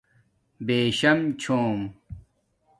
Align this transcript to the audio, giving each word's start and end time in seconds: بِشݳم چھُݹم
بِشݳم 0.65 1.19
چھُݹم 1.41 1.79